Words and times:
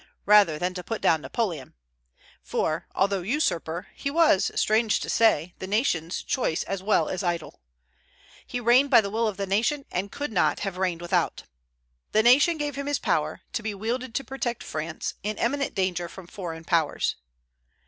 rather 0.25 0.57
than 0.57 0.73
to 0.73 0.83
put 0.83 0.99
down 0.99 1.21
Napoleon; 1.21 1.75
for, 2.41 2.87
although 2.95 3.21
usurper, 3.21 3.89
he 3.93 4.09
was, 4.09 4.49
strange 4.59 4.99
to 4.99 5.11
say, 5.11 5.53
the 5.59 5.67
nation's 5.67 6.23
choice 6.23 6.63
as 6.63 6.81
well 6.81 7.07
as 7.07 7.21
idol. 7.21 7.61
He 8.47 8.59
reigned 8.59 8.89
by 8.89 9.01
the 9.01 9.11
will 9.11 9.27
of 9.27 9.37
the 9.37 9.45
nation, 9.45 9.85
and 9.91 10.05
he 10.05 10.09
could 10.17 10.31
not 10.31 10.61
have 10.61 10.77
reigned 10.79 11.01
without. 11.03 11.43
The 12.13 12.23
nation 12.23 12.57
gave 12.57 12.77
him 12.77 12.87
his 12.87 12.97
power, 12.97 13.41
to 13.53 13.61
be 13.61 13.75
wielded 13.75 14.15
to 14.15 14.23
protect 14.23 14.63
France, 14.63 15.13
in 15.21 15.37
imminent 15.37 15.75
danger 15.75 16.09
from 16.09 16.25
foreign 16.25 16.63
powers. 16.63 17.15